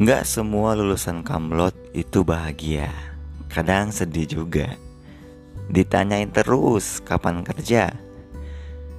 Nggak 0.00 0.24
semua 0.24 0.72
lulusan 0.72 1.20
kamlot 1.20 1.76
itu 1.92 2.24
bahagia. 2.24 2.88
Kadang 3.52 3.92
sedih 3.92 4.24
juga. 4.24 4.72
Ditanyain 5.68 6.32
terus 6.32 7.04
kapan 7.04 7.44
kerja? 7.44 7.92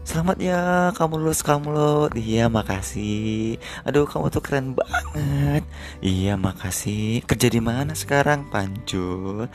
Selamat 0.05 0.37
ya 0.37 0.93
kamu 0.93 1.25
lulus 1.25 1.41
kamlot. 1.41 2.13
Iya 2.13 2.53
makasih. 2.53 3.57
Aduh 3.81 4.05
kamu 4.05 4.29
tuh 4.29 4.45
keren 4.45 4.77
banget. 4.77 5.65
Iya 6.05 6.37
makasih. 6.37 7.25
Kerja 7.25 7.49
di 7.49 7.57
mana 7.57 7.97
sekarang? 7.97 8.45
Pancul 8.53 9.49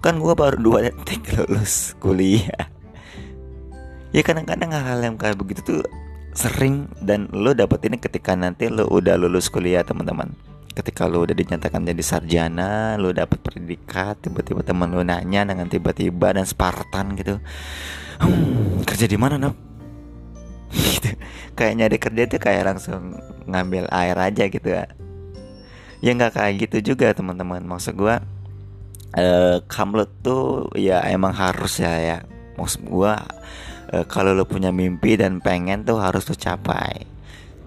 Kan 0.00 0.16
gua 0.16 0.32
baru 0.32 0.56
dua 0.56 0.88
detik 0.88 1.28
lulus 1.36 1.92
kuliah. 2.00 2.72
Ya 4.16 4.24
kadang-kadang 4.24 4.72
hal-hal 4.72 5.12
yang 5.12 5.20
kayak 5.20 5.36
begitu 5.36 5.60
tuh 5.60 5.84
Sering 6.32 6.88
dan 7.04 7.28
lo 7.36 7.52
dapetin 7.52 8.00
ketika 8.00 8.32
nanti 8.32 8.72
lo 8.72 8.88
udah 8.88 9.20
lulus 9.20 9.52
kuliah 9.52 9.84
teman-teman 9.84 10.45
ketika 10.76 11.08
lu 11.08 11.24
udah 11.24 11.32
dinyatakan 11.32 11.88
jadi 11.88 12.02
sarjana 12.04 13.00
lu 13.00 13.16
dapat 13.16 13.40
predikat 13.40 14.20
tiba-tiba 14.20 14.60
teman 14.60 14.92
lu 14.92 15.00
nanya 15.00 15.48
dengan 15.48 15.66
tiba-tiba 15.72 16.36
dan 16.36 16.44
Spartan 16.44 17.16
gitu. 17.16 17.40
Hmm, 18.20 18.84
kerja 18.84 19.08
di 19.08 19.16
mana 19.16 19.40
nap? 19.40 19.56
Gitu. 20.68 21.16
Kayak 21.56 21.74
nyari 21.80 21.96
kerja 21.96 22.22
tuh 22.28 22.40
kayak 22.40 22.62
langsung 22.68 23.16
ngambil 23.48 23.88
air 23.88 24.16
aja 24.20 24.44
gitu 24.50 24.68
ya 24.68 24.84
ya 26.04 26.10
nggak 26.12 26.32
kayak 26.36 26.52
gitu 26.68 26.94
juga 26.94 27.12
teman-teman. 27.16 27.64
Maksud 27.64 27.96
gua 27.96 28.20
eh 29.16 29.58
kamlut 29.70 30.10
tuh 30.20 30.68
ya 30.76 31.00
emang 31.08 31.32
harus 31.32 31.80
ya 31.80 31.94
ya. 31.98 32.18
Maksud 32.60 32.84
gua 32.88 33.20
eh, 33.92 34.04
kalau 34.08 34.36
lu 34.36 34.44
punya 34.44 34.72
mimpi 34.72 35.16
dan 35.16 35.40
pengen 35.40 35.84
tuh 35.86 36.00
harus 36.00 36.26
lu 36.28 36.36
capai. 36.36 37.04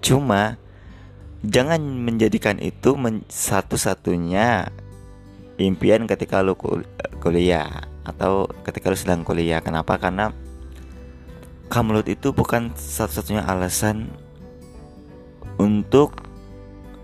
Cuma 0.00 0.56
jangan 1.40 1.80
menjadikan 1.80 2.60
itu 2.60 2.96
men 2.96 3.24
satu-satunya 3.28 4.68
impian 5.60 6.08
ketika 6.08 6.40
lu 6.40 6.56
kul 6.56 6.84
kuliah 7.20 7.84
atau 8.04 8.48
ketika 8.64 8.92
lu 8.92 8.96
sedang 8.96 9.22
kuliah. 9.24 9.60
Kenapa? 9.60 9.96
Karena 10.00 10.32
kamlut 11.68 12.08
itu 12.08 12.32
bukan 12.32 12.72
satu-satunya 12.74 13.44
alasan 13.44 14.08
untuk 15.60 16.24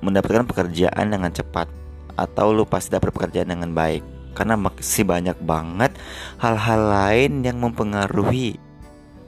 mendapatkan 0.00 0.48
pekerjaan 0.48 1.12
dengan 1.12 1.32
cepat 1.32 1.68
atau 2.16 2.52
lu 2.52 2.64
pasti 2.64 2.92
dapat 2.96 3.12
pekerjaan 3.12 3.52
dengan 3.52 3.72
baik. 3.72 4.04
Karena 4.36 4.52
masih 4.56 5.08
banyak 5.08 5.40
banget 5.40 5.96
hal-hal 6.36 6.80
lain 6.92 7.40
yang 7.40 7.56
mempengaruhi 7.56 8.60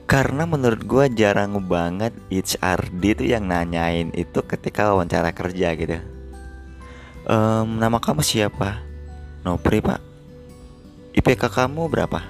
karena 0.08 0.48
menurut 0.48 0.88
gue 0.88 1.04
jarang 1.12 1.60
banget 1.68 2.16
HRD 2.32 3.02
itu 3.12 3.24
yang 3.28 3.44
nanyain 3.44 4.08
itu 4.16 4.40
ketika 4.40 4.88
wawancara 4.88 5.36
kerja 5.36 5.76
gitu. 5.76 6.00
Um, 7.28 7.76
Nama 7.76 8.00
kamu 8.00 8.24
siapa? 8.24 8.80
Nopri 9.44 9.84
pak. 9.84 10.00
IPK 11.12 11.52
kamu 11.52 11.92
berapa? 11.92 12.24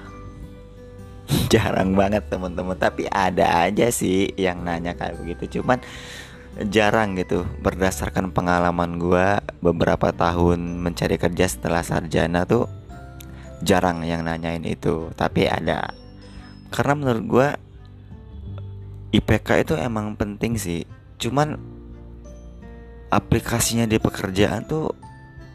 jarang 1.53 1.95
banget 1.95 2.27
teman-teman. 2.27 2.75
Tapi 2.75 3.07
ada 3.07 3.63
aja 3.63 3.87
sih 3.95 4.27
yang 4.35 4.59
nanya 4.59 4.99
kayak 4.99 5.15
begitu. 5.15 5.63
Cuman 5.63 5.79
jarang 6.67 7.15
gitu. 7.15 7.47
Berdasarkan 7.63 8.35
pengalaman 8.35 8.99
gue 8.99 9.39
beberapa 9.63 10.11
tahun 10.11 10.83
mencari 10.83 11.15
kerja 11.15 11.47
setelah 11.47 11.87
sarjana 11.87 12.43
tuh 12.43 12.67
Jarang 13.63 14.03
yang 14.03 14.27
nanyain 14.27 14.67
itu. 14.67 15.15
Tapi 15.15 15.47
ada. 15.47 15.95
Karena 16.75 16.93
menurut 16.95 17.23
gue 17.23 17.68
IPK 19.09 19.65
itu 19.65 19.73
emang 19.73 20.13
penting 20.13 20.55
sih. 20.55 20.85
Cuman 21.17 21.57
aplikasinya 23.09 23.89
di 23.89 23.97
pekerjaan 23.97 24.69
tuh 24.69 24.93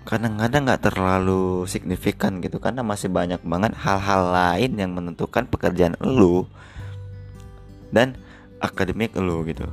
kadang-kadang 0.04 0.68
nggak 0.68 0.84
terlalu 0.92 1.64
signifikan 1.64 2.42
gitu 2.44 2.60
karena 2.60 2.84
masih 2.84 3.08
banyak 3.08 3.40
banget 3.40 3.72
hal-hal 3.78 4.36
lain 4.36 4.76
yang 4.76 4.92
menentukan 4.92 5.48
pekerjaan 5.48 5.96
lu 6.04 6.44
dan 7.88 8.12
akademik 8.60 9.16
lu 9.16 9.40
gitu 9.48 9.64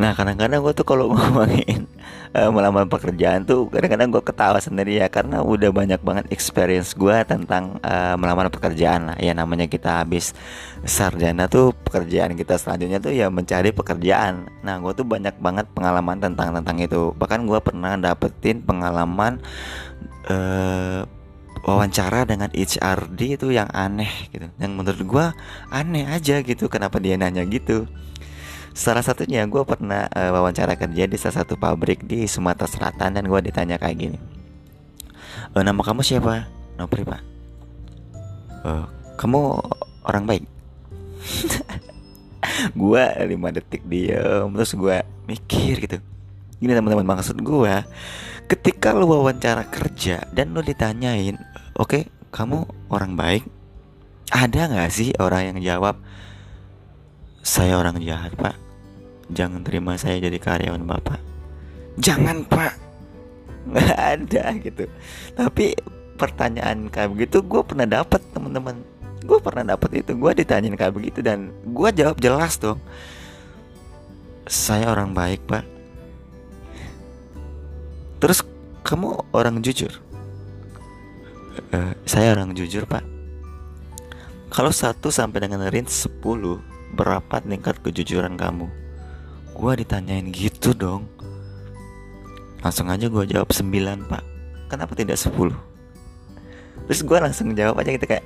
Nah 0.00 0.16
kadang-kadang 0.16 0.64
gue 0.64 0.72
tuh 0.72 0.86
kalau 0.88 1.10
ngomongin 1.12 1.84
uh, 2.32 2.48
melamar 2.48 2.88
pekerjaan 2.88 3.44
tuh 3.44 3.68
kadang-kadang 3.68 4.08
gue 4.08 4.22
ketawa 4.24 4.56
sendiri 4.56 4.96
ya 4.96 5.12
karena 5.12 5.44
udah 5.44 5.68
banyak 5.68 6.00
banget 6.00 6.24
experience 6.32 6.96
gue 6.96 7.12
tentang 7.28 7.76
uh, 7.84 8.16
melamar 8.16 8.48
pekerjaan 8.48 9.12
lah. 9.12 9.16
Ya 9.20 9.36
namanya 9.36 9.68
kita 9.68 10.00
habis 10.00 10.32
sarjana 10.88 11.52
tuh 11.52 11.76
pekerjaan 11.84 12.32
kita 12.32 12.56
selanjutnya 12.56 12.98
tuh 13.04 13.12
ya 13.12 13.28
mencari 13.28 13.76
pekerjaan. 13.76 14.48
Nah 14.64 14.80
gue 14.80 14.92
tuh 14.96 15.04
banyak 15.04 15.36
banget 15.36 15.68
pengalaman 15.76 16.16
tentang 16.16 16.56
tentang 16.56 16.76
itu. 16.80 17.12
Bahkan 17.20 17.44
gue 17.44 17.60
pernah 17.60 18.00
dapetin 18.00 18.64
pengalaman 18.64 19.36
uh, 20.32 21.04
wawancara 21.60 22.24
dengan 22.24 22.48
HRD 22.56 23.36
itu 23.36 23.52
yang 23.52 23.68
aneh 23.68 24.08
gitu. 24.32 24.48
Yang 24.56 24.72
menurut 24.72 25.02
gue 25.04 25.26
aneh 25.68 26.08
aja 26.08 26.40
gitu 26.40 26.72
kenapa 26.72 26.96
dia 26.96 27.20
nanya 27.20 27.44
gitu 27.44 27.84
Salah 28.70 29.02
satunya 29.02 29.42
gue 29.50 29.62
pernah 29.66 30.06
uh, 30.06 30.30
wawancara 30.30 30.78
kerja 30.78 31.04
di 31.10 31.16
salah 31.18 31.42
satu 31.42 31.58
pabrik 31.58 32.06
di 32.06 32.30
Sumatera 32.30 32.70
Selatan 32.70 33.18
dan 33.18 33.24
gue 33.26 33.40
ditanya 33.42 33.76
kayak 33.76 33.98
gini. 33.98 34.18
E, 35.50 35.58
nama 35.66 35.82
kamu 35.82 36.06
siapa? 36.06 36.46
Nopri 36.78 37.02
pak. 37.02 37.22
E, 38.62 38.70
kamu 39.18 39.40
orang 40.06 40.24
baik. 40.26 40.44
gue 42.80 43.02
lima 43.26 43.48
detik 43.52 43.82
diem 43.84 44.48
terus 44.54 44.72
gue 44.78 44.96
mikir 45.26 45.74
gitu. 45.82 45.98
Gini 46.60 46.72
teman-teman 46.76 47.18
maksud 47.18 47.40
gue, 47.42 47.74
ketika 48.46 48.92
lu 48.94 49.08
wawancara 49.08 49.64
kerja 49.66 50.22
dan 50.30 50.52
lu 50.52 50.60
ditanyain, 50.60 51.40
oke 51.74 51.88
okay, 51.88 52.02
kamu 52.30 52.68
orang 52.92 53.16
baik, 53.16 53.48
ada 54.30 54.68
nggak 54.70 54.92
sih 54.92 55.10
orang 55.18 55.56
yang 55.56 55.58
jawab 55.64 55.98
saya 57.40 57.80
orang 57.80 57.96
jahat 58.00 58.36
pak. 58.36 58.56
Jangan 59.30 59.62
terima 59.64 59.96
saya 59.96 60.20
jadi 60.20 60.36
karyawan 60.36 60.84
bapak. 60.84 61.20
Jangan 61.96 62.44
pak. 62.44 62.74
Nggak 63.70 64.00
ada 64.00 64.42
gitu. 64.60 64.84
Tapi 65.36 65.76
pertanyaan 66.20 66.92
kayak 66.92 67.16
begitu 67.16 67.40
gue 67.40 67.62
pernah 67.64 67.88
dapat 67.88 68.20
teman-teman. 68.36 68.76
Gue 69.24 69.38
pernah 69.40 69.76
dapat 69.76 70.04
itu. 70.04 70.12
Gue 70.16 70.32
ditanyain 70.36 70.76
kayak 70.76 70.94
begitu 70.96 71.24
dan 71.24 71.52
gue 71.64 71.88
jawab 71.96 72.20
jelas 72.20 72.60
dong. 72.60 72.80
Saya 74.44 74.90
orang 74.90 75.16
baik 75.16 75.44
pak. 75.48 75.64
Terus 78.20 78.44
kamu 78.84 79.32
orang 79.32 79.64
jujur? 79.64 79.92
Uh, 81.70 81.94
saya 82.04 82.36
orang 82.36 82.52
jujur 82.52 82.84
pak. 82.84 83.04
Kalau 84.50 84.74
satu 84.74 85.14
sampai 85.14 85.46
dengan 85.46 85.62
range 85.70 86.10
10 86.10 86.69
berapa 86.94 87.42
tingkat 87.42 87.78
kejujuran 87.82 88.34
kamu? 88.38 88.66
Gua 89.54 89.76
ditanyain 89.76 90.28
gitu 90.30 90.72
dong. 90.72 91.06
Langsung 92.60 92.92
aja 92.92 93.08
gue 93.08 93.24
jawab 93.24 93.48
9 93.48 94.04
pak. 94.04 94.22
Kenapa 94.68 94.92
tidak 94.92 95.16
10? 95.16 95.32
Terus 96.86 97.00
gue 97.00 97.18
langsung 97.18 97.56
jawab 97.56 97.80
aja 97.80 97.90
gitu 97.96 98.04
kayak 98.04 98.24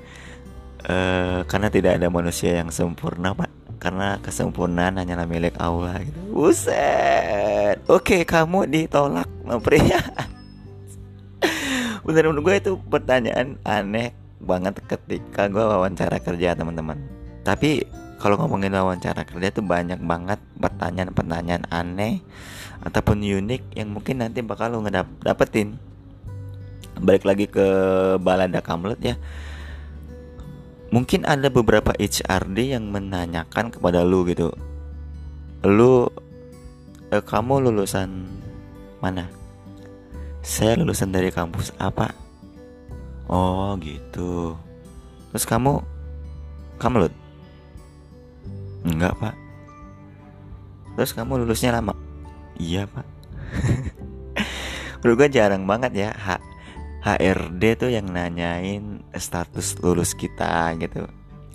e, 0.82 0.96
Karena 1.46 1.68
tidak 1.70 2.02
ada 2.02 2.10
manusia 2.10 2.58
yang 2.58 2.74
sempurna 2.74 3.30
pak. 3.30 3.50
Karena 3.78 4.18
kesempurnaan 4.18 4.98
hanyalah 4.98 5.26
milik 5.30 5.54
Allah. 5.62 6.02
Gitu. 6.02 6.18
Buset. 6.34 7.78
Oke 7.86 8.26
kamu 8.26 8.66
ditolak 8.66 9.30
pria. 9.62 10.02
Bener 12.04 12.28
menurut 12.28 12.42
gue 12.42 12.54
itu 12.58 12.72
pertanyaan 12.90 13.56
aneh 13.62 14.12
banget 14.42 14.82
ketika 14.84 15.46
gue 15.46 15.62
wawancara 15.62 16.18
kerja 16.18 16.58
teman-teman. 16.58 16.98
Tapi 17.46 17.86
kalau 18.24 18.40
ngomongin 18.40 18.72
wawancara 18.72 19.28
kerja 19.28 19.52
tuh 19.52 19.68
banyak 19.68 20.00
banget 20.00 20.40
pertanyaan-pertanyaan 20.56 21.68
aneh 21.68 22.24
ataupun 22.80 23.20
unik 23.20 23.76
yang 23.76 23.92
mungkin 23.92 24.24
nanti 24.24 24.40
bakal 24.40 24.72
lo 24.72 24.80
ngedapetin 24.80 25.76
balik 27.04 27.28
lagi 27.28 27.44
ke 27.52 27.66
balada 28.16 28.64
kamlet 28.64 28.96
ya. 29.04 29.20
Mungkin 30.88 31.28
ada 31.28 31.52
beberapa 31.52 31.92
HRD 32.00 32.72
yang 32.72 32.88
menanyakan 32.88 33.68
kepada 33.68 34.00
lu 34.00 34.24
gitu. 34.24 34.56
Lu 35.60 36.08
eh, 37.12 37.20
kamu 37.20 37.68
lulusan 37.68 38.08
mana? 39.04 39.28
Saya 40.40 40.80
lulusan 40.80 41.12
dari 41.12 41.28
kampus 41.28 41.76
apa? 41.76 42.08
Oh 43.28 43.76
gitu. 43.84 44.56
Terus 45.28 45.44
kamu 45.44 45.84
kamu 46.80 47.12
Enggak 48.84 49.16
pak. 49.16 49.34
Terus 50.94 51.10
kamu 51.16 51.42
lulusnya 51.42 51.74
lama? 51.74 51.96
Iya 52.60 52.86
pak. 52.86 53.06
Menurut 55.00 55.16
gue 55.24 55.28
jarang 55.36 55.64
banget 55.64 55.92
ya 55.96 56.10
H 56.12 56.40
HRD 57.04 57.62
tuh 57.76 57.90
yang 57.92 58.08
nanyain 58.08 59.04
status 59.12 59.76
lulus 59.84 60.16
kita 60.16 60.72
gitu. 60.80 61.04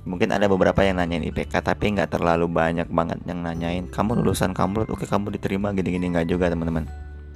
Mungkin 0.06 0.30
ada 0.30 0.46
beberapa 0.46 0.86
yang 0.86 1.02
nanyain 1.02 1.26
IPK 1.26 1.62
tapi 1.62 1.98
nggak 1.98 2.14
terlalu 2.14 2.46
banyak 2.46 2.86
banget 2.90 3.22
yang 3.26 3.42
nanyain 3.42 3.90
kamu 3.90 4.22
lulusan 4.22 4.54
kamu? 4.54 4.86
Oke 4.90 5.10
kamu 5.10 5.34
diterima 5.34 5.74
gini-gini 5.74 6.14
nggak 6.14 6.30
juga 6.30 6.54
teman-teman. 6.54 6.86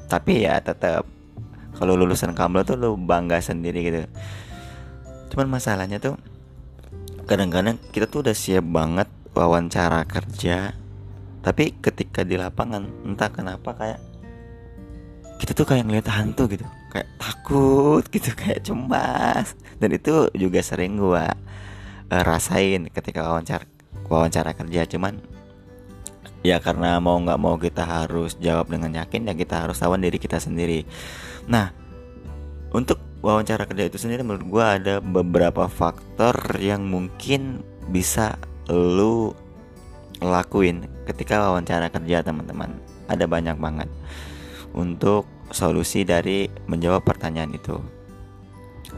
Tapi 0.05 0.45
ya 0.45 0.61
tetap 0.61 1.05
kalau 1.73 1.97
lulusan 1.97 2.37
kamu 2.37 2.61
tuh 2.61 2.77
lu 2.77 2.93
bangga 2.93 3.41
sendiri 3.41 3.81
gitu. 3.81 4.05
Cuman 5.33 5.57
masalahnya 5.57 5.97
tuh 5.97 6.13
kadang-kadang 7.25 7.81
kita 7.89 8.05
tuh 8.05 8.21
udah 8.21 8.35
siap 8.37 8.65
banget 8.69 9.09
wawancara 9.33 10.05
kerja 10.05 10.77
tapi 11.43 11.75
ketika 11.83 12.23
di 12.23 12.39
lapangan 12.39 12.87
entah 13.03 13.27
kenapa 13.27 13.75
kayak 13.75 13.99
kita 15.43 15.51
tuh 15.51 15.67
kayak 15.67 15.83
ngeliat 15.83 16.07
hantu 16.07 16.47
gitu 16.47 16.63
kayak 16.93 17.09
takut 17.17 18.05
gitu 18.13 18.29
kayak 18.41 18.61
cemas. 18.61 19.57
Dan 19.81 19.97
itu 19.97 20.29
juga 20.37 20.61
sering 20.61 21.01
gua 21.01 21.33
uh, 22.13 22.23
rasain 22.23 22.87
ketika 22.93 23.25
wawancara 23.25 23.65
wawancara 24.05 24.53
kerja. 24.53 24.85
Cuman 24.85 25.17
ya 26.45 26.61
karena 26.61 27.01
mau 27.01 27.17
nggak 27.17 27.41
mau 27.41 27.57
kita 27.57 27.83
harus 27.83 28.37
jawab 28.37 28.69
dengan 28.69 28.93
yakin 28.93 29.27
ya 29.27 29.33
kita 29.33 29.65
harus 29.65 29.81
lawan 29.81 30.05
diri 30.05 30.21
kita 30.21 30.37
sendiri. 30.37 30.85
Nah 31.49 31.73
untuk 32.69 33.01
wawancara 33.25 33.65
kerja 33.65 33.89
itu 33.89 33.97
sendiri 33.97 34.21
menurut 34.21 34.45
gue 34.47 34.65
ada 34.65 34.95
beberapa 34.99 35.71
faktor 35.71 36.35
yang 36.59 36.83
mungkin 36.83 37.63
bisa 37.87 38.35
lu 38.71 39.35
lakuin 40.23 40.87
ketika 41.09 41.43
wawancara 41.43 41.91
kerja 41.91 42.23
teman-teman. 42.23 42.79
Ada 43.11 43.27
banyak 43.27 43.59
banget 43.59 43.89
untuk 44.71 45.27
solusi 45.51 46.07
dari 46.07 46.47
menjawab 46.65 47.03
pertanyaan 47.03 47.51
itu. 47.51 47.77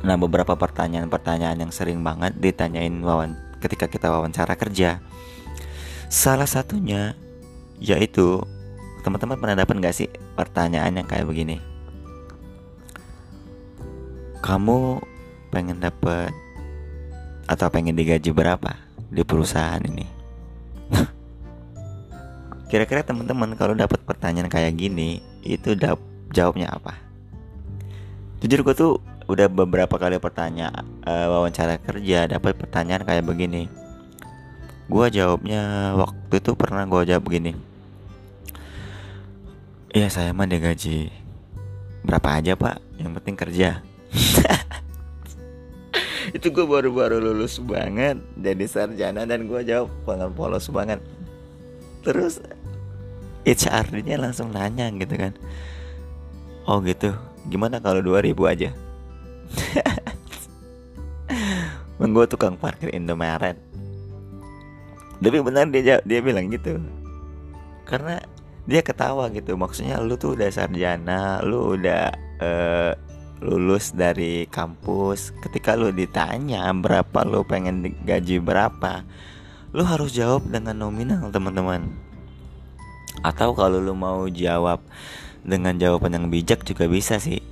Nah 0.06 0.16
beberapa 0.16 0.54
pertanyaan-pertanyaan 0.54 1.66
yang 1.66 1.72
sering 1.74 2.06
banget 2.06 2.38
ditanyain 2.38 2.94
wawan 3.02 3.34
ketika 3.60 3.90
kita 3.90 4.14
wawancara 4.14 4.54
kerja. 4.54 5.02
Salah 6.08 6.48
satunya 6.48 7.18
yaitu 7.82 8.40
teman-teman 9.02 9.42
pernah 9.42 9.66
dapat 9.66 9.76
gak 9.82 9.96
sih 9.98 10.10
pertanyaan 10.38 11.02
yang 11.02 11.08
kayak 11.10 11.26
begini? 11.26 11.58
Kamu 14.46 15.02
pengen 15.50 15.82
dapat 15.82 16.30
atau 17.50 17.68
pengen 17.74 17.98
digaji 17.98 18.30
berapa 18.30 18.85
di 19.16 19.24
perusahaan 19.24 19.80
ini? 19.80 20.04
Kira-kira 22.70 23.08
teman-teman 23.08 23.56
kalau 23.56 23.72
dapat 23.72 24.04
pertanyaan 24.04 24.52
kayak 24.52 24.76
gini 24.76 25.24
itu 25.48 25.80
jawabnya 26.36 26.76
apa? 26.76 27.00
Jujur 28.44 28.68
gue 28.68 28.76
tuh 28.76 28.94
udah 29.26 29.50
beberapa 29.50 29.98
kali 29.98 30.22
pertanyaan 30.22 30.86
uh, 31.02 31.26
wawancara 31.34 31.82
kerja 31.82 32.30
dapat 32.30 32.54
pertanyaan 32.54 33.02
kayak 33.02 33.26
begini 33.26 33.66
gue 34.86 35.06
jawabnya 35.10 35.94
waktu 35.98 36.34
itu 36.38 36.54
pernah 36.54 36.86
gue 36.86 37.02
jawab 37.10 37.26
begini 37.26 37.58
Iya 39.96 40.12
saya 40.12 40.36
mah 40.36 40.46
gaji 40.46 41.08
berapa 42.06 42.38
aja 42.38 42.54
pak 42.54 42.78
yang 43.02 43.18
penting 43.18 43.34
kerja 43.40 43.82
itu 46.36 46.52
gue 46.52 46.68
baru-baru 46.68 47.24
lulus 47.24 47.64
banget 47.64 48.20
jadi 48.36 48.68
sarjana 48.68 49.24
dan 49.24 49.48
gue 49.48 49.62
jawab 49.64 49.88
banget 50.04 50.30
polos 50.36 50.68
banget. 50.68 51.00
Terus 52.04 52.44
HRD-nya 53.48 54.20
langsung 54.20 54.52
nanya 54.52 54.92
gitu 54.92 55.16
kan. 55.16 55.32
Oh 56.68 56.84
gitu. 56.84 57.16
Gimana 57.48 57.80
kalau 57.80 58.04
2000 58.04 58.36
aja? 58.52 58.70
Bang 62.02 62.12
gue 62.12 62.26
tukang 62.28 62.60
parkir 62.60 62.92
Indomaret. 62.92 63.56
Tapi 65.24 65.40
benar 65.40 65.72
dia 65.72 66.04
dia 66.04 66.20
bilang 66.20 66.52
gitu. 66.52 66.84
Karena 67.88 68.20
dia 68.68 68.84
ketawa 68.84 69.32
gitu. 69.32 69.56
Maksudnya 69.56 70.04
lu 70.04 70.20
tuh 70.20 70.36
udah 70.36 70.52
sarjana 70.52 71.40
Lu 71.46 71.80
udah 71.80 72.12
uh, 72.44 72.92
lulus 73.46 73.94
dari 73.94 74.50
kampus 74.50 75.38
Ketika 75.46 75.78
lu 75.78 75.94
ditanya 75.94 76.66
berapa 76.74 77.22
lu 77.22 77.46
pengen 77.46 77.94
gaji 78.02 78.42
berapa 78.42 79.06
Lu 79.70 79.86
harus 79.86 80.12
jawab 80.18 80.50
dengan 80.50 80.82
nominal 80.82 81.30
teman-teman 81.30 81.94
Atau 83.22 83.54
kalau 83.54 83.78
lu 83.78 83.94
mau 83.94 84.26
jawab 84.26 84.82
dengan 85.46 85.78
jawaban 85.78 86.18
yang 86.18 86.28
bijak 86.34 86.66
juga 86.66 86.90
bisa 86.90 87.22
sih 87.22 87.46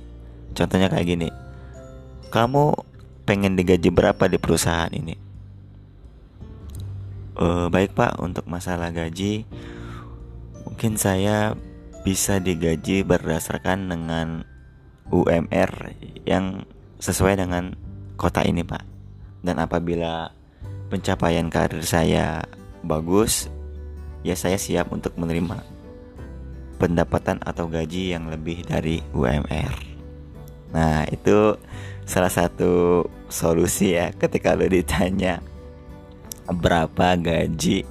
Contohnya 0.58 0.90
kayak 0.90 1.06
gini 1.06 1.30
kamu 2.34 2.74
pengen 3.22 3.54
digaji 3.54 3.94
berapa 3.94 4.26
di 4.26 4.42
perusahaan 4.42 4.90
ini? 4.90 5.14
Uh, 7.38 7.70
baik 7.70 7.94
pak, 7.94 8.18
untuk 8.18 8.42
masalah 8.50 8.90
gaji, 8.90 9.46
mungkin 10.66 10.98
saya 10.98 11.54
bisa 12.02 12.42
digaji 12.42 13.06
berdasarkan 13.06 13.86
dengan 13.86 14.42
UMR 15.12 15.92
yang 16.24 16.64
sesuai 17.00 17.40
dengan 17.40 17.76
kota 18.16 18.44
ini 18.44 18.64
pak. 18.64 18.84
Dan 19.44 19.60
apabila 19.60 20.32
pencapaian 20.88 21.52
karir 21.52 21.84
saya 21.84 22.44
bagus, 22.80 23.52
ya 24.24 24.32
saya 24.32 24.56
siap 24.56 24.88
untuk 24.88 25.12
menerima 25.20 25.60
pendapatan 26.80 27.38
atau 27.44 27.68
gaji 27.68 28.16
yang 28.16 28.32
lebih 28.32 28.64
dari 28.64 29.04
UMR. 29.12 29.72
Nah, 30.74 31.06
itu 31.06 31.54
salah 32.04 32.32
satu 32.32 33.04
solusi 33.30 33.96
ya 33.96 34.12
ketika 34.12 34.52
lo 34.52 34.68
ditanya 34.68 35.40
berapa 36.50 37.16
gaji 37.16 37.88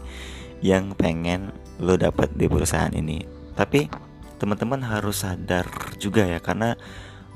yang 0.61 0.93
pengen 0.93 1.49
lo 1.81 1.97
dapat 1.97 2.29
di 2.35 2.45
perusahaan 2.45 2.93
ini. 2.93 3.25
Tapi 3.53 3.89
teman-teman 4.37 4.83
harus 4.83 5.23
sadar 5.23 5.65
juga 5.97 6.27
ya 6.27 6.43
karena 6.43 6.75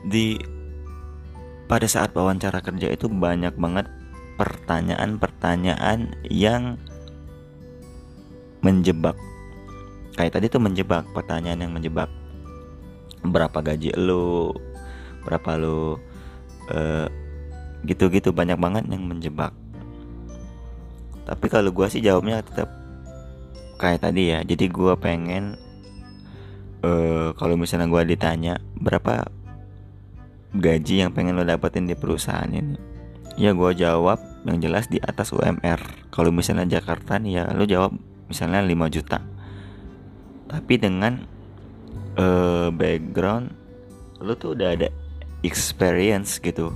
di 0.07 0.39
pada 1.67 1.85
saat 1.85 2.15
wawancara 2.15 2.63
kerja 2.63 2.87
itu 2.91 3.11
banyak 3.11 3.53
banget 3.59 3.91
pertanyaan-pertanyaan 4.39 6.15
yang 6.31 6.79
menjebak. 8.63 9.19
Kayak 10.15 10.39
tadi 10.39 10.45
tuh 10.49 10.63
menjebak, 10.63 11.05
pertanyaan 11.13 11.67
yang 11.67 11.73
menjebak. 11.75 12.09
Berapa 13.21 13.59
gaji 13.59 13.93
lo? 13.99 14.55
Berapa 15.27 15.59
lo 15.59 15.99
gitu 16.67 18.09
gitu-gitu 18.09 18.29
banyak 18.35 18.59
banget 18.59 18.83
yang 18.91 19.07
menjebak 19.07 19.55
tapi 21.27 21.45
kalau 21.51 21.71
gue 21.71 21.87
sih 21.91 22.03
jawabnya 22.03 22.43
tetap 22.43 22.71
kayak 23.79 24.03
tadi 24.03 24.33
ya 24.35 24.39
jadi 24.43 24.65
gue 24.67 24.93
pengen 24.99 25.59
uh, 26.83 27.35
kalau 27.35 27.55
misalnya 27.59 27.87
gue 27.87 28.15
ditanya 28.15 28.59
berapa 28.79 29.27
gaji 30.55 31.03
yang 31.03 31.11
pengen 31.11 31.35
lo 31.35 31.43
dapetin 31.43 31.89
di 31.89 31.95
perusahaan 31.97 32.47
ini? 32.47 32.79
Ya 33.37 33.53
gue 33.53 33.71
jawab 33.77 34.17
yang 34.47 34.57
jelas 34.63 34.89
di 34.89 34.97
atas 34.97 35.29
UMR 35.29 35.77
kalau 36.09 36.33
misalnya 36.33 36.79
Jakarta 36.79 37.19
nih 37.21 37.41
ya 37.41 37.43
lo 37.53 37.67
jawab 37.67 37.93
misalnya 38.31 38.63
5 38.63 38.95
juta. 38.95 39.19
Tapi 40.47 40.73
dengan 40.79 41.21
uh, 42.17 42.71
background 42.71 43.51
lo 44.23 44.33
tuh 44.33 44.57
udah 44.57 44.73
ada 44.73 44.87
experience 45.45 46.41
gitu. 46.41 46.73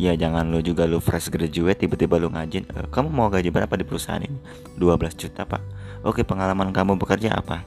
Ya 0.00 0.16
jangan 0.16 0.48
lo 0.48 0.62
juga 0.64 0.88
lo 0.88 1.02
fresh 1.02 1.28
graduate 1.28 1.84
tiba-tiba 1.84 2.16
lo 2.16 2.32
ngajin 2.32 2.64
e, 2.64 2.88
kamu 2.88 3.12
mau 3.12 3.28
gaji 3.28 3.52
berapa 3.52 3.76
di 3.76 3.84
perusahaan 3.84 4.24
ini? 4.24 4.38
12 4.80 5.20
juta 5.20 5.44
pak. 5.44 5.60
Oke 6.00 6.24
pengalaman 6.24 6.72
kamu 6.72 6.96
bekerja 6.96 7.36
apa? 7.36 7.60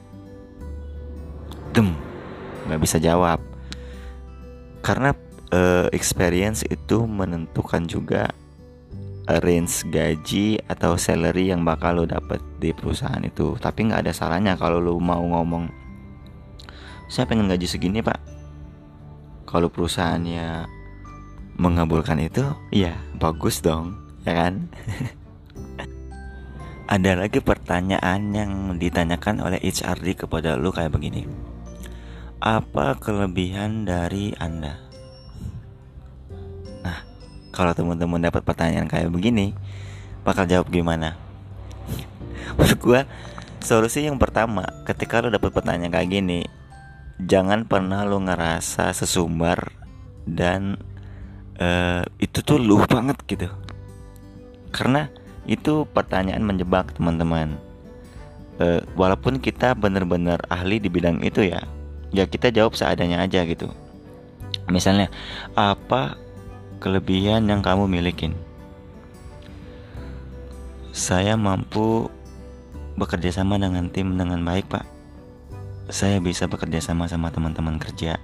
Dem. 1.69 1.93
Nggak 2.65 2.81
bisa 2.81 2.97
jawab 2.97 3.37
karena 4.85 5.17
uh, 5.49 5.89
experience 5.89 6.61
itu 6.69 7.09
menentukan 7.09 7.89
juga 7.89 8.29
range 9.41 9.89
gaji 9.89 10.61
atau 10.69 10.93
salary 11.01 11.49
yang 11.49 11.65
bakal 11.65 11.97
lo 11.97 12.05
dapet 12.05 12.37
di 12.61 12.69
perusahaan 12.69 13.25
itu. 13.25 13.57
Tapi 13.57 13.89
nggak 13.89 14.05
ada 14.05 14.13
salahnya 14.13 14.53
kalau 14.53 14.77
lo 14.77 15.01
mau 15.01 15.25
ngomong 15.25 15.65
saya 17.09 17.25
pengen 17.25 17.49
gaji 17.49 17.65
segini 17.65 18.05
pak. 18.05 18.21
Kalau 19.49 19.73
perusahaannya 19.73 20.69
mengabulkan 21.57 22.21
itu 22.21 22.45
ya 22.69 22.93
bagus 23.17 23.65
dong 23.65 23.97
ya 24.21 24.37
kan? 24.37 24.69
Ada 26.85 27.17
lagi 27.17 27.41
pertanyaan 27.41 28.29
yang 28.29 28.51
ditanyakan 28.77 29.41
oleh 29.41 29.57
HRD 29.57 30.21
kepada 30.21 30.53
lu 30.53 30.69
kayak 30.69 30.93
begini 30.93 31.25
apa 32.43 32.97
kelebihan 32.99 33.87
dari 33.87 34.35
anda? 34.37 34.79
Nah 36.83 36.99
kalau 37.55 37.71
teman-teman 37.71 38.23
dapat 38.23 38.43
pertanyaan 38.43 38.89
kayak 38.89 39.11
begini 39.11 39.55
bakal 40.27 40.43
jawab 40.49 40.67
gimana? 40.69 41.15
Menurut 42.57 42.79
gua 42.81 43.01
solusi 43.63 44.05
yang 44.05 44.21
pertama 44.21 44.65
ketika 44.85 45.23
lo 45.23 45.33
dapat 45.33 45.49
pertanyaan 45.49 45.93
kayak 45.93 46.11
gini 46.11 46.45
jangan 47.21 47.63
pernah 47.65 48.03
lo 48.03 48.19
ngerasa 48.19 48.91
sesumbar 48.91 49.71
dan 50.27 50.75
uh, 51.61 52.03
itu 52.19 52.39
tuh 52.43 52.59
lu 52.59 52.83
banget 52.85 53.17
gitu. 53.25 53.47
Karena 54.75 55.07
itu 55.45 55.85
pertanyaan 55.87 56.41
menjebak 56.41 56.91
teman-teman. 56.97 57.55
E, 58.55 58.81
walaupun 58.95 59.37
kita 59.39 59.75
benar-benar 59.75 60.41
ahli 60.47 60.79
di 60.79 60.87
bidang 60.87 61.19
itu 61.21 61.43
ya 61.43 61.63
ya 62.15 62.25
kita 62.25 62.49
jawab 62.49 62.79
seadanya 62.79 63.19
aja 63.21 63.43
gitu. 63.43 63.67
Misalnya 64.71 65.11
apa 65.53 66.15
kelebihan 66.79 67.45
yang 67.45 67.59
kamu 67.59 67.91
milikin? 67.91 68.31
Saya 70.95 71.35
mampu 71.35 72.07
bekerja 72.95 73.35
sama 73.35 73.59
dengan 73.59 73.91
tim 73.91 74.15
dengan 74.15 74.39
baik 74.47 74.71
pak. 74.71 74.87
Saya 75.91 76.17
bisa 76.23 76.47
bekerja 76.47 76.79
sama 76.79 77.05
sama 77.11 77.29
teman-teman 77.29 77.75
kerja. 77.77 78.17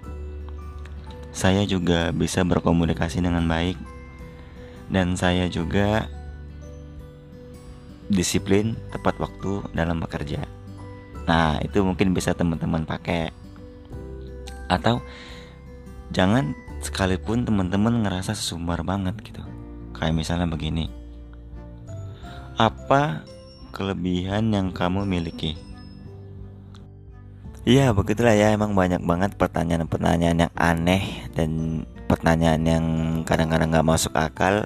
Saya 1.36 1.68
juga 1.68 2.10
bisa 2.16 2.42
berkomunikasi 2.48 3.22
dengan 3.22 3.46
baik. 3.46 3.76
Dan 4.92 5.16
saya 5.16 5.48
juga 5.48 6.12
disiplin 8.12 8.76
tepat 8.92 9.16
waktu 9.24 9.64
dalam 9.72 10.04
bekerja. 10.04 10.44
Nah, 11.24 11.64
itu 11.64 11.80
mungkin 11.80 12.12
bisa 12.12 12.36
teman-teman 12.36 12.84
pakai. 12.84 13.32
Atau 14.72 15.04
jangan 16.16 16.56
sekalipun 16.80 17.44
teman-teman 17.44 18.08
ngerasa 18.08 18.32
sesumbar 18.32 18.88
banget 18.88 19.20
gitu. 19.20 19.44
Kayak 19.92 20.16
misalnya 20.16 20.48
begini. 20.48 20.88
Apa 22.56 23.28
kelebihan 23.76 24.48
yang 24.56 24.72
kamu 24.72 25.04
miliki? 25.04 25.60
Iya 27.62 27.94
begitulah 27.94 28.34
ya 28.34 28.58
emang 28.58 28.74
banyak 28.74 29.06
banget 29.06 29.38
pertanyaan-pertanyaan 29.38 30.50
yang 30.50 30.54
aneh 30.58 31.30
dan 31.38 31.84
pertanyaan 32.10 32.64
yang 32.66 32.86
kadang-kadang 33.22 33.70
gak 33.70 33.86
masuk 33.86 34.18
akal 34.18 34.66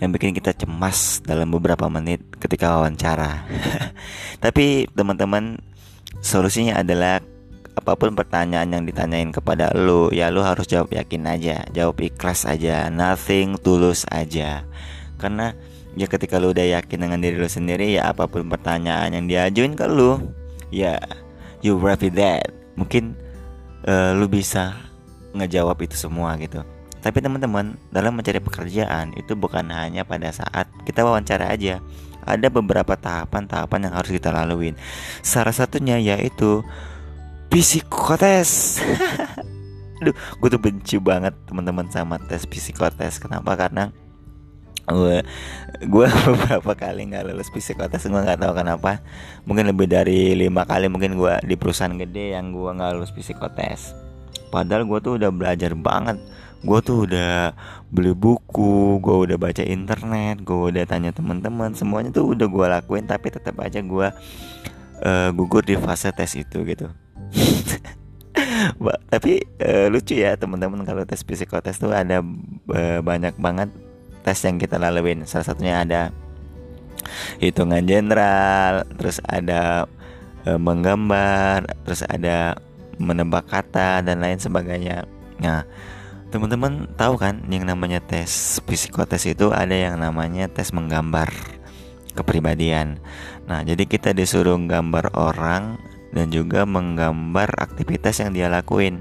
yang 0.00 0.14
bikin 0.14 0.32
kita 0.32 0.56
cemas 0.56 1.20
dalam 1.20 1.52
beberapa 1.52 1.84
menit 1.92 2.24
ketika 2.40 2.80
wawancara. 2.80 3.44
Tapi 4.44 4.88
teman-teman 4.94 5.60
solusinya 6.24 6.80
adalah 6.80 7.20
apa 7.78 7.94
pun 7.94 8.18
pertanyaan 8.18 8.74
yang 8.74 8.82
ditanyain 8.82 9.30
kepada 9.30 9.70
lo 9.70 10.10
ya 10.10 10.34
lo 10.34 10.42
harus 10.42 10.66
jawab 10.66 10.90
yakin 10.90 11.30
aja, 11.30 11.62
jawab 11.70 12.02
ikhlas 12.02 12.42
aja, 12.42 12.90
nothing 12.90 13.54
tulus 13.62 14.02
aja. 14.10 14.66
Karena 15.14 15.54
ya 15.94 16.10
ketika 16.10 16.42
lo 16.42 16.50
udah 16.50 16.66
yakin 16.82 16.98
dengan 17.06 17.22
diri 17.22 17.38
lo 17.38 17.46
sendiri 17.46 17.94
ya 17.94 18.10
apa 18.10 18.26
pun 18.26 18.50
pertanyaan 18.50 19.14
yang 19.14 19.30
diajuin 19.30 19.78
ke 19.78 19.86
lo 19.86 20.18
ya 20.74 20.98
you 21.62 21.78
ready 21.78 22.10
that. 22.10 22.50
Mungkin 22.74 23.14
uh, 23.86 24.18
lu 24.18 24.26
bisa 24.26 24.74
ngejawab 25.38 25.78
itu 25.86 25.94
semua 25.94 26.34
gitu. 26.42 26.66
Tapi 26.98 27.22
teman-teman 27.22 27.78
dalam 27.94 28.18
mencari 28.18 28.42
pekerjaan 28.42 29.14
itu 29.14 29.38
bukan 29.38 29.70
hanya 29.70 30.02
pada 30.02 30.34
saat 30.34 30.66
kita 30.82 31.06
wawancara 31.06 31.54
aja. 31.54 31.78
Ada 32.26 32.50
beberapa 32.50 32.98
tahapan-tahapan 32.98 33.88
yang 33.88 33.94
harus 33.94 34.10
kita 34.12 34.34
laluin. 34.34 34.74
Salah 35.22 35.54
satunya 35.54 35.96
yaitu 35.96 36.66
psikotes. 37.50 38.80
Aduh, 39.98 40.14
gue 40.14 40.48
tuh 40.48 40.62
benci 40.62 40.96
banget 41.02 41.34
teman-teman 41.48 41.90
sama 41.90 42.22
tes 42.22 42.46
psikotes. 42.46 43.18
Kenapa? 43.18 43.58
Karena 43.58 43.90
gue 44.88 45.20
gue 45.84 46.06
beberapa 46.24 46.72
kali 46.72 47.12
nggak 47.12 47.28
lulus 47.28 47.52
psikotes 47.52 48.08
gue 48.08 48.20
nggak 48.20 48.40
tahu 48.40 48.52
kenapa. 48.54 49.02
Mungkin 49.44 49.68
lebih 49.74 49.90
dari 49.90 50.38
lima 50.38 50.64
kali 50.64 50.86
mungkin 50.86 51.18
gue 51.18 51.34
di 51.44 51.58
perusahaan 51.58 51.92
gede 51.92 52.38
yang 52.38 52.54
gue 52.54 52.70
nggak 52.70 52.94
lulus 52.94 53.12
psikotes. 53.12 53.92
Padahal 54.48 54.88
gue 54.88 54.98
tuh 55.02 55.18
udah 55.18 55.28
belajar 55.34 55.74
banget. 55.74 56.16
Gue 56.58 56.82
tuh 56.82 57.06
udah 57.06 57.54
beli 57.88 58.12
buku 58.12 59.00
gue 59.00 59.16
udah 59.28 59.36
baca 59.40 59.64
internet 59.64 60.44
gue 60.44 60.76
udah 60.76 60.84
tanya 60.84 61.08
teman-teman 61.08 61.72
semuanya 61.72 62.12
tuh 62.12 62.36
udah 62.36 62.44
gue 62.44 62.66
lakuin 62.68 63.08
tapi 63.08 63.32
tetap 63.32 63.56
aja 63.64 63.80
gue 63.80 64.08
uh, 65.00 65.28
gugur 65.32 65.64
di 65.64 65.80
fase 65.80 66.12
tes 66.12 66.36
itu 66.36 66.60
gitu 66.68 66.92
tapi 69.10 69.42
uh, 69.62 69.90
lucu 69.90 70.18
ya 70.22 70.38
teman-teman 70.38 70.86
kalau 70.86 71.02
tes 71.02 71.26
psikotes 71.26 71.82
tuh 71.82 71.90
ada 71.90 72.22
uh, 72.70 73.00
banyak 73.02 73.34
banget 73.38 73.70
tes 74.22 74.38
yang 74.46 74.60
kita 74.60 74.78
laluin 74.78 75.26
salah 75.26 75.46
satunya 75.46 75.82
ada 75.82 76.14
hitungan 77.38 77.82
general 77.86 78.84
terus 78.98 79.22
ada 79.24 79.86
e, 80.44 80.50
menggambar 80.56 81.66
terus 81.86 82.04
ada 82.06 82.58
menebak 82.98 83.46
kata 83.46 84.02
dan 84.02 84.18
lain 84.18 84.38
sebagainya. 84.38 85.06
Nah 85.38 85.64
teman-teman 86.28 86.90
tahu 86.98 87.16
kan 87.16 87.40
yang 87.48 87.64
namanya 87.64 88.02
tes 88.04 88.60
psikotes 88.68 89.24
itu 89.24 89.48
ada 89.54 89.72
yang 89.72 89.96
namanya 89.96 90.50
tes 90.50 90.74
menggambar 90.74 91.30
kepribadian. 92.12 92.98
Nah 93.46 93.62
jadi 93.62 93.86
kita 93.86 94.12
disuruh 94.12 94.58
gambar 94.58 95.14
orang 95.14 95.78
dan 96.12 96.32
juga 96.32 96.64
menggambar 96.64 97.52
aktivitas 97.58 98.20
yang 98.22 98.32
dia 98.32 98.48
lakuin. 98.48 99.00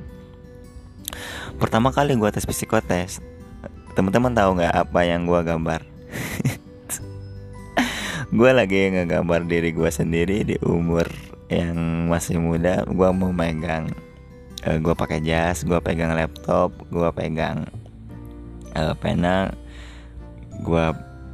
Pertama 1.57 1.89
kali 1.95 2.13
gue 2.13 2.29
tes 2.29 2.45
psikotes 2.45 3.23
teman-teman 3.97 4.29
tahu 4.29 4.61
nggak 4.61 4.75
apa 4.77 4.99
yang 5.09 5.25
gue 5.25 5.41
gambar? 5.41 5.81
Gue 8.27 8.51
lagi 8.51 8.91
ngegambar 8.91 9.47
diri 9.47 9.71
gue 9.71 9.87
sendiri 9.87 10.43
di 10.43 10.59
umur 10.59 11.07
yang 11.47 12.11
masih 12.11 12.43
muda 12.43 12.83
gue 12.83 13.09
mau 13.15 13.31
megang 13.31 13.87
uh, 14.67 14.75
eh, 14.75 14.77
gue 14.83 14.91
pakai 14.91 15.23
jas 15.23 15.63
gue 15.63 15.79
pegang 15.79 16.11
laptop 16.11 16.75
gue 16.91 17.07
pegang 17.15 17.63
uh, 18.75 18.91
pena 18.99 19.55
gue 20.59 20.85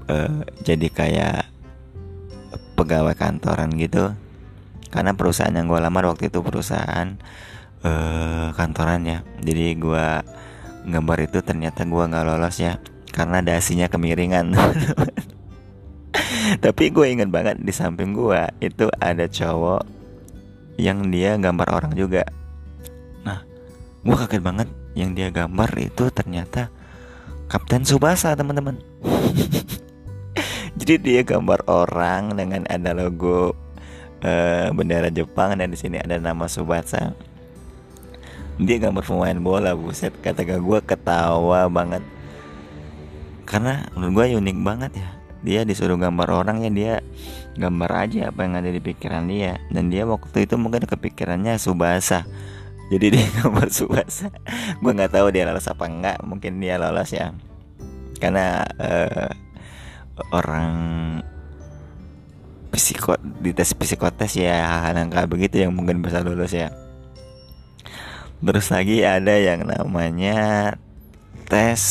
uh, 0.10 0.38
jadi 0.62 0.88
kayak 0.94 1.50
pegawai 2.78 3.18
kantoran 3.18 3.74
gitu 3.74 4.14
karena 4.94 5.18
perusahaan 5.18 5.50
yang 5.50 5.66
gue 5.66 5.82
lamar 5.82 6.06
waktu 6.06 6.30
itu 6.30 6.46
perusahaan 6.46 7.18
uh, 7.82 8.54
kantoran 8.54 9.02
ya 9.10 9.20
jadi 9.42 9.74
gue 9.74 10.06
gambar 10.86 11.18
itu 11.26 11.42
ternyata 11.42 11.82
gue 11.88 12.04
nggak 12.06 12.26
lolos 12.30 12.62
ya 12.62 12.78
karena 13.14 13.46
dasinya 13.46 13.86
kemiringan. 13.88 14.58
Tapi 16.66 16.84
gue 16.90 17.06
inget 17.14 17.30
banget 17.30 17.62
di 17.62 17.70
samping 17.70 18.14
gue 18.18 18.42
itu 18.60 18.90
ada 18.98 19.30
cowok 19.30 19.86
yang 20.82 21.14
dia 21.14 21.38
gambar 21.38 21.70
orang 21.70 21.94
juga. 21.94 22.26
Nah 23.22 23.46
gue 24.02 24.16
kaget 24.18 24.42
banget 24.42 24.68
yang 24.98 25.14
dia 25.14 25.30
gambar 25.30 25.70
itu 25.78 26.10
ternyata 26.10 26.74
Kapten 27.48 27.86
Subasa 27.86 28.34
teman-teman. 28.34 28.82
Jadi 30.82 30.94
dia 31.06 31.22
gambar 31.22 31.70
orang 31.70 32.34
dengan 32.34 32.66
ada 32.66 32.98
logo 32.98 33.54
uh, 34.24 34.72
bendera 34.72 35.12
Jepang 35.12 35.60
dan 35.60 35.70
di 35.70 35.78
sini 35.78 36.00
ada 36.00 36.18
nama 36.18 36.48
Subasa 36.48 37.14
dia 38.62 38.78
gambar 38.78 39.02
pemain 39.02 39.38
bola 39.42 39.74
buset. 39.74 40.14
Kata 40.22 40.46
gue 40.46 40.80
ketawa 40.86 41.66
banget. 41.74 42.06
Karena 43.50 43.90
menurut 43.98 44.14
gue 44.30 44.38
unik 44.38 44.58
banget 44.62 44.92
ya. 45.02 45.10
Dia 45.44 45.62
disuruh 45.66 45.98
gambar 45.98 46.46
orang 46.46 46.64
ya 46.64 46.70
dia 46.70 46.94
gambar 47.58 48.08
aja 48.08 48.30
apa 48.30 48.46
yang 48.46 48.54
ada 48.62 48.70
di 48.70 48.78
pikiran 48.78 49.26
dia. 49.26 49.58
Dan 49.74 49.90
dia 49.90 50.06
waktu 50.06 50.46
itu 50.46 50.54
mungkin 50.62 50.86
kepikirannya 50.86 51.58
subasa 51.58 52.30
jadi 52.94 53.10
dia 53.16 53.26
gambar 53.42 53.74
subasa 53.74 54.30
gue 54.78 54.92
nggak 54.92 55.18
tahu 55.18 55.34
dia 55.34 55.50
lolos 55.50 55.66
apa 55.66 55.90
enggak 55.90 56.18
mungkin 56.22 56.62
dia 56.62 56.78
lolos 56.78 57.10
ya. 57.10 57.34
Karena 58.22 58.62
uh, 58.78 59.32
orang 60.30 60.74
psikot 62.74 63.22
di 63.22 63.54
tes 63.54 63.70
psikotes 63.78 64.34
ya 64.34 64.90
kayak 64.90 65.30
begitu 65.30 65.62
yang 65.62 65.78
mungkin 65.78 66.02
bisa 66.02 66.26
lulus 66.26 66.58
ya 66.58 66.74
Terus 68.44 68.68
lagi 68.76 69.00
ada 69.08 69.40
yang 69.40 69.64
namanya 69.64 70.76
tes 71.48 71.82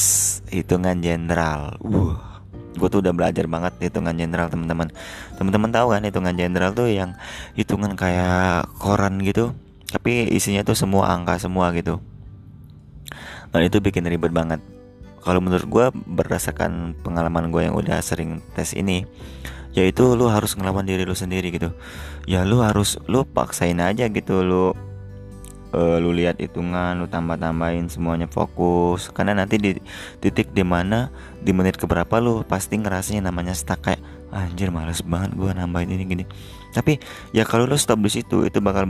hitungan 0.53 1.01
general. 1.01 1.81
Uh, 1.81 2.21
gue 2.77 2.89
tuh 2.93 3.01
udah 3.01 3.17
belajar 3.17 3.49
banget 3.49 3.73
hitungan 3.81 4.13
general 4.13 4.53
teman-teman. 4.53 4.93
Teman-teman 5.41 5.73
tahu 5.73 5.97
kan 5.97 6.05
hitungan 6.05 6.37
general 6.37 6.77
tuh 6.77 6.93
yang 6.93 7.17
hitungan 7.57 7.97
kayak 7.97 8.69
koran 8.77 9.25
gitu, 9.25 9.57
tapi 9.89 10.29
isinya 10.29 10.61
tuh 10.61 10.77
semua 10.77 11.17
angka 11.17 11.41
semua 11.41 11.73
gitu. 11.73 12.05
Dan 13.49 13.65
itu 13.65 13.81
bikin 13.81 14.05
ribet 14.05 14.37
banget. 14.37 14.61
Kalau 15.25 15.41
menurut 15.41 15.65
gue 15.65 15.87
berdasarkan 16.05 17.01
pengalaman 17.01 17.49
gue 17.49 17.65
yang 17.65 17.73
udah 17.81 17.97
sering 18.05 18.45
tes 18.53 18.77
ini, 18.77 19.09
yaitu 19.73 20.17
lu 20.17 20.29
harus 20.29 20.53
ngelawan 20.57 20.85
diri 20.85 21.05
lu 21.09 21.17
sendiri 21.17 21.49
gitu. 21.53 21.73
Ya 22.29 22.45
lu 22.45 22.61
harus 22.61 23.01
lu 23.09 23.25
paksain 23.25 23.81
aja 23.81 24.09
gitu 24.09 24.45
lu 24.45 24.77
uh, 25.73 25.97
lu 25.99 26.13
lihat 26.13 26.39
hitungan 26.39 27.01
lu 27.01 27.09
tambah 27.09 27.41
tambahin 27.41 27.89
semuanya 27.89 28.29
fokus. 28.29 29.09
Karena 29.11 29.43
nanti 29.43 29.57
di 29.57 29.71
titik 30.21 30.53
di 30.53 30.63
mana 30.63 31.09
di 31.41 31.51
menit 31.57 31.81
keberapa 31.81 32.21
lu 32.21 32.45
pasti 32.45 32.77
ngerasanya 32.79 33.33
namanya 33.33 33.57
stuck 33.57 33.81
kayak 33.83 34.01
anjir 34.33 34.73
males 34.73 35.05
banget 35.05 35.33
gua 35.37 35.57
nambahin 35.57 35.93
ini 35.93 36.05
gini. 36.05 36.25
Tapi 36.73 37.01
ya 37.37 37.45
kalau 37.45 37.69
lu 37.69 37.77
stop 37.77 38.01
di 38.01 38.13
situ 38.13 38.45
itu 38.49 38.61
bakal 38.61 38.89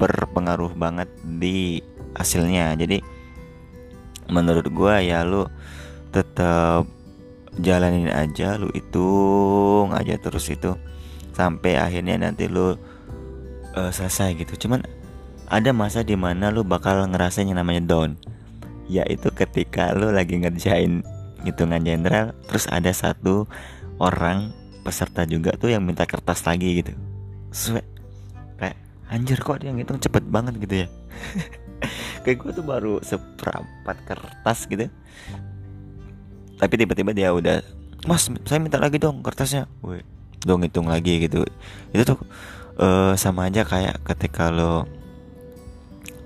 berpengaruh 0.00 0.72
banget 0.76 1.08
di 1.24 1.80
hasilnya. 2.16 2.76
Jadi 2.76 3.00
menurut 4.32 4.68
gua 4.72 5.00
ya 5.04 5.24
lu 5.24 5.44
tetap 6.12 6.84
jalanin 7.60 8.08
aja 8.08 8.56
lu 8.56 8.72
hitung 8.72 9.92
aja 9.92 10.16
terus 10.16 10.48
itu. 10.48 10.72
Sampai 11.32 11.76
akhirnya 11.76 12.16
nanti 12.20 12.48
lu 12.48 12.76
uh, 13.76 13.90
selesai 13.92 14.36
gitu. 14.40 14.68
Cuman 14.68 14.84
ada 15.52 15.70
masa 15.76 16.00
di 16.00 16.16
mana 16.16 16.48
lu 16.48 16.64
bakal 16.64 17.04
ngerasain 17.08 17.48
yang 17.48 17.60
namanya 17.60 17.84
down. 17.84 18.16
Yaitu 18.88 19.32
ketika 19.32 19.92
lu 19.92 20.12
lagi 20.12 20.40
ngerjain 20.40 21.04
hitungan 21.42 21.82
general 21.82 22.36
terus 22.46 22.70
ada 22.70 22.94
satu 22.94 23.50
orang 23.98 24.54
peserta 24.86 25.26
juga 25.26 25.54
tuh 25.58 25.74
yang 25.74 25.84
minta 25.84 26.08
kertas 26.08 26.44
lagi 26.46 26.84
gitu. 26.84 26.92
Suwe, 27.52 27.84
kayak 28.56 28.78
anjir 29.12 29.38
kok 29.40 29.60
dia 29.60 29.74
ngitung 29.74 30.00
cepet 30.00 30.24
banget 30.28 30.56
gitu 30.62 30.86
ya? 30.86 30.88
Kayak 32.22 32.38
gue 32.38 32.50
tuh 32.54 32.62
baru 32.62 32.94
seperempat 33.02 33.96
kertas 34.06 34.70
gitu 34.70 34.86
tapi 36.62 36.78
tiba-tiba 36.78 37.10
dia 37.10 37.34
udah 37.34 37.58
mas 38.06 38.30
saya 38.46 38.62
minta 38.62 38.78
lagi 38.78 39.02
dong 39.02 39.18
kertasnya. 39.18 39.66
Wih, 39.82 40.06
dong 40.46 40.62
hitung 40.62 40.86
lagi 40.86 41.26
gitu. 41.26 41.42
Itu 41.90 42.14
tuh 42.14 42.18
uh, 42.78 43.18
sama 43.18 43.50
aja 43.50 43.66
kayak 43.66 43.98
ketika 44.06 44.54
lo 44.54 44.86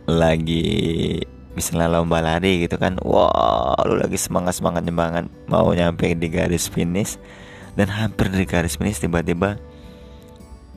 lagi 0.04 1.24
misalnya 1.56 1.88
lomba 1.88 2.20
lari 2.20 2.68
gitu 2.68 2.76
kan 2.76 3.00
wah 3.00 3.80
lo 3.88 3.96
lagi 3.96 4.20
semangat 4.20 4.60
semangat 4.60 4.84
banget 4.92 5.24
mau 5.48 5.72
nyampe 5.72 6.12
di 6.12 6.28
garis 6.28 6.68
finish 6.68 7.16
dan 7.80 7.88
hampir 7.88 8.28
di 8.28 8.44
garis 8.44 8.76
finish 8.76 9.00
tiba-tiba 9.00 9.56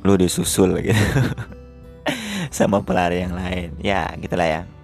lo 0.08 0.16
disusul 0.16 0.80
gitu. 0.80 0.96
Sama 2.56 2.80
pelari 2.80 3.28
yang 3.28 3.36
lain. 3.36 3.76
Ya 3.84 4.08
gitulah 4.16 4.48
ya 4.48 4.79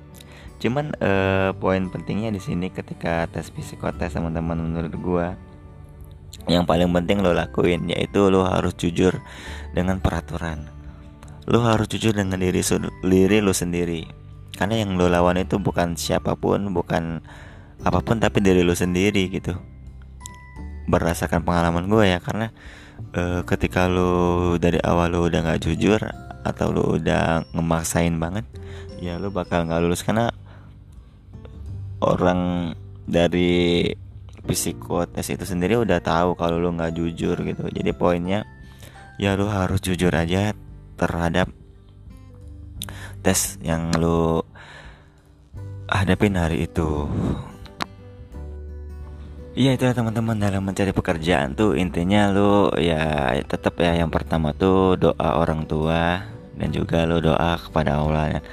cuman 0.65 0.97
uh, 0.97 1.53
poin 1.61 1.85
pentingnya 1.93 2.33
di 2.33 2.41
sini 2.41 2.73
ketika 2.73 3.29
tes 3.29 3.53
psikotes 3.53 4.17
teman-teman 4.17 4.57
menurut 4.57 4.93
gua 4.97 5.27
yang 6.45 6.67
paling 6.67 6.91
penting 6.91 7.23
lo 7.23 7.33
lakuin 7.33 7.89
yaitu 7.89 8.29
lo 8.29 8.45
harus 8.45 8.75
jujur 8.77 9.17
dengan 9.73 9.97
peraturan. 10.03 10.67
Lo 11.45 11.61
harus 11.61 11.89
jujur 11.89 12.13
dengan 12.13 12.41
diri 12.41 12.61
diri 13.05 13.37
lo 13.41 13.53
sendiri. 13.53 14.05
Karena 14.55 14.81
yang 14.81 14.97
lo 14.97 15.09
lawan 15.09 15.41
itu 15.41 15.57
bukan 15.57 15.97
siapa 15.97 16.37
pun 16.37 16.73
bukan 16.73 17.21
apa 17.83 17.99
pun 18.01 18.21
tapi 18.21 18.41
diri 18.41 18.61
lo 18.61 18.77
sendiri 18.77 19.29
gitu. 19.29 19.57
Berdasarkan 20.85 21.41
pengalaman 21.41 21.89
gue 21.89 22.03
ya 22.13 22.19
karena 22.21 22.53
uh, 23.17 23.41
ketika 23.47 23.89
lo 23.89 24.55
dari 24.61 24.77
awal 24.85 25.17
lo 25.17 25.25
udah 25.25 25.39
nggak 25.49 25.61
jujur 25.65 25.97
atau 26.45 26.69
lo 26.69 26.93
udah 26.93 27.41
ngemaksain 27.57 28.13
banget 28.21 28.45
ya 29.01 29.17
lo 29.17 29.33
bakal 29.33 29.65
nggak 29.65 29.81
lulus. 29.81 30.05
Karena 30.05 30.29
orang 32.01 32.73
dari 33.05 33.91
psikotes 34.45 35.33
itu 35.33 35.45
sendiri 35.45 35.79
udah 35.79 35.99
tahu 36.01 36.37
kalau 36.37 36.61
lu 36.61 36.73
nggak 36.73 36.93
jujur 36.93 37.37
gitu. 37.41 37.65
Jadi 37.69 37.91
poinnya 37.95 38.45
ya 39.21 39.33
lu 39.33 39.47
harus 39.47 39.79
jujur 39.81 40.11
aja 40.11 40.53
terhadap 40.99 41.49
tes 43.25 43.57
yang 43.63 43.89
lu 43.97 44.43
hadapin 45.89 46.37
hari 46.37 46.69
itu. 46.69 47.09
Iya 49.55 49.79
itu 49.79 49.87
ya 49.87 49.95
teman-teman 49.95 50.35
dalam 50.35 50.67
mencari 50.67 50.91
pekerjaan 50.91 51.55
tuh 51.55 51.79
intinya 51.79 52.27
lu 52.27 52.75
ya 52.75 53.31
tetap 53.47 53.79
ya 53.79 53.95
yang 53.95 54.11
pertama 54.11 54.51
tuh 54.51 54.99
doa 54.99 55.39
orang 55.39 55.63
tua 55.63 56.27
dan 56.59 56.69
juga 56.75 57.07
lu 57.07 57.23
doa 57.23 57.55
kepada 57.55 58.03
Allah 58.03 58.43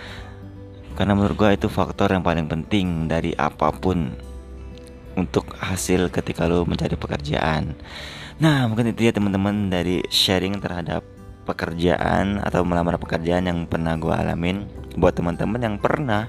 karena 0.94 1.16
menurut 1.16 1.36
gue 1.36 1.50
itu 1.56 1.68
faktor 1.72 2.12
yang 2.12 2.24
paling 2.24 2.46
penting 2.48 3.08
dari 3.08 3.32
apa 3.36 3.72
pun 3.72 4.12
untuk 5.16 5.52
hasil 5.60 6.08
ketika 6.08 6.48
lo 6.48 6.64
mencari 6.64 6.96
pekerjaan. 6.96 7.76
Nah, 8.40 8.64
mungkin 8.66 8.90
itu 8.90 9.06
ya 9.06 9.12
teman-teman 9.12 9.68
dari 9.68 10.00
sharing 10.08 10.56
terhadap 10.58 11.04
pekerjaan 11.44 12.40
atau 12.40 12.64
melamar 12.64 12.96
pekerjaan 12.96 13.44
yang 13.44 13.68
pernah 13.68 13.94
gue 13.98 14.12
alamin. 14.12 14.64
Buat 14.96 15.20
teman-teman 15.20 15.60
yang 15.60 15.76
pernah 15.76 16.28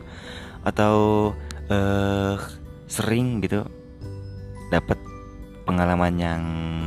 atau 0.64 1.32
uh, 1.72 2.36
sering 2.88 3.44
gitu 3.44 3.68
dapat 4.72 5.00
pengalaman 5.64 6.14
yang 6.20 6.42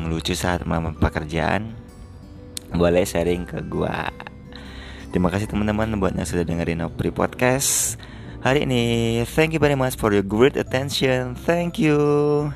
lucu 0.08 0.36
saat 0.36 0.64
melamar 0.68 0.96
pekerjaan, 0.96 1.72
boleh 2.76 3.04
sharing 3.08 3.48
ke 3.48 3.64
gue. 3.64 3.98
Terima 5.16 5.33
kasih 5.33 5.48
teman-teman 5.48 5.96
buat 5.96 6.12
yang 6.12 6.29
sudah 6.29 6.44
dengerin 6.44 6.85
Opri 6.85 7.09
Podcast 7.09 7.96
hari 8.44 8.68
ini. 8.68 9.24
Thank 9.24 9.57
you 9.57 9.61
very 9.64 9.72
much 9.72 9.96
for 9.96 10.12
your 10.12 10.20
great 10.20 10.61
attention. 10.61 11.33
Thank 11.33 11.81
you. 11.81 12.52